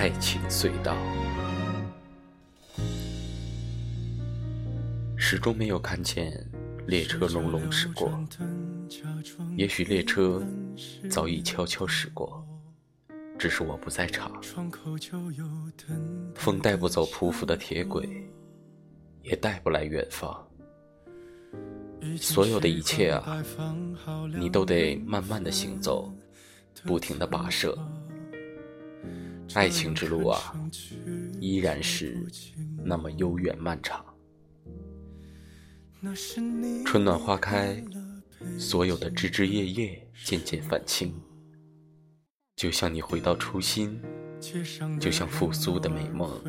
[0.00, 0.96] 爱情隧道。
[5.14, 6.32] 始终没有看见
[6.86, 8.10] 列车隆隆驶过，
[9.58, 10.42] 也许列车
[11.10, 12.42] 早已悄悄驶过，
[13.38, 14.32] 只是我不在场。
[16.34, 18.26] 风带不走匍匐的铁轨，
[19.22, 20.48] 也带不来远方。
[22.16, 23.44] 所有的一切啊，
[24.34, 26.10] 你都得慢慢的行走，
[26.84, 27.76] 不停的跋涉。
[29.54, 30.54] 爱情之路啊，
[31.40, 32.24] 依然是
[32.84, 34.04] 那么悠远漫长。
[36.86, 37.82] 春暖花开，
[38.58, 41.14] 所有的枝枝叶叶渐渐泛青，
[42.56, 44.00] 就像你回到初心，
[45.00, 46.40] 就像复苏的美梦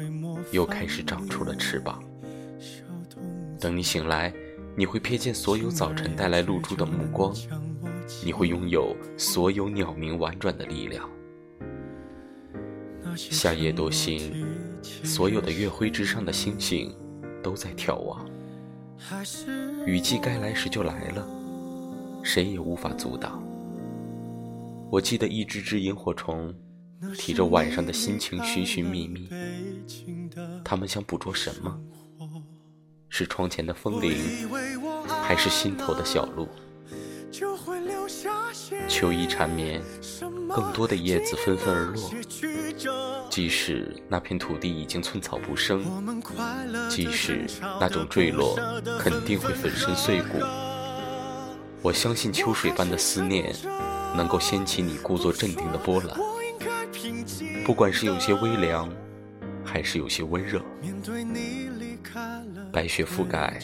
[0.52, 2.04] 又开始长出了翅膀。
[3.60, 4.34] 等你醒来，
[4.76, 7.36] 你会瞥见所有早晨带来露珠的目光，
[8.24, 11.10] 你会拥有所有鸟鸣婉转的力量。
[13.16, 14.46] 夏夜多星，
[15.04, 16.96] 所有的月辉之上的星星
[17.44, 18.26] 都在眺望。
[19.86, 21.28] 雨季该来时就来了，
[22.24, 23.44] 谁也无法阻挡。
[24.90, 26.54] 我记得一只只萤火虫，
[27.18, 29.30] 提着晚上的心情寻寻觅觅。
[30.64, 31.80] 他们想捕捉什么？
[33.10, 34.16] 是窗前的风铃，
[35.08, 36.48] 还是心头的小鹿？
[38.88, 39.82] 秋意缠绵，
[40.54, 42.12] 更多的叶子纷纷而落。
[43.30, 45.82] 即使那片土地已经寸草不生，
[46.90, 47.46] 即使
[47.80, 48.58] 那种坠落
[49.00, 50.40] 肯定会粉身碎骨，
[51.82, 53.56] 我相信秋水般的思念
[54.16, 56.18] 能够掀起你故作镇定的波澜。
[57.66, 58.90] 不管是有些微凉，
[59.64, 60.62] 还是有些温热，
[62.74, 63.60] 白雪覆盖，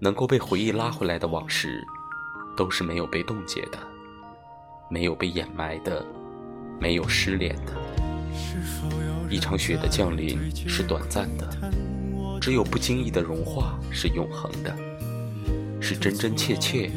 [0.00, 1.80] 能够被回忆拉回来的往事，
[2.56, 3.78] 都是没有被冻结的，
[4.88, 6.04] 没有被掩埋的，
[6.80, 7.72] 没有失联的。
[9.28, 11.48] 一场雪的降临是短暂的，
[12.40, 14.76] 只有不经意的融化是永恒的，
[15.80, 16.90] 是真真切切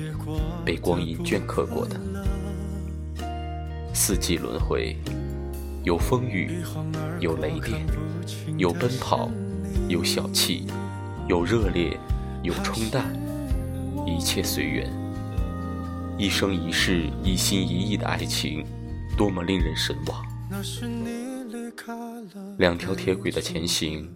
[0.64, 2.00] 被光阴镌刻过的。
[3.94, 4.96] 四季轮回，
[5.84, 6.62] 有风雨，
[7.20, 7.82] 有雷电，
[8.58, 9.32] 有奔跑，
[9.88, 10.68] 有小气，
[11.28, 11.98] 有热烈，
[12.44, 13.06] 有冲淡，
[14.06, 15.07] 一切随缘。
[16.20, 18.66] 一生一世，一心一意的爱情，
[19.16, 20.26] 多么令人神往。
[22.58, 24.12] 两条铁轨的前行，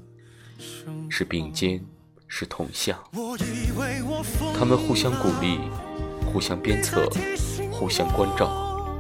[1.10, 1.80] 是并肩，
[2.28, 2.98] 是同向。
[4.58, 5.60] 他们互相鼓励，
[6.26, 7.08] 互相鞭策，
[7.72, 9.00] 互相关照。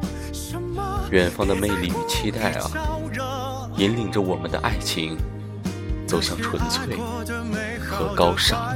[1.09, 2.69] 远方的魅力与期待啊，
[3.77, 5.17] 引领着我们的爱情，
[6.05, 6.97] 走向纯粹
[7.79, 8.75] 和高尚。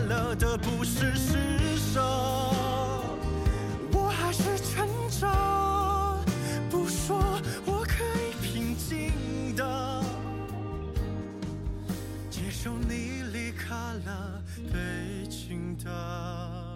[12.65, 14.41] 就你离开了
[14.73, 16.74] 北京的。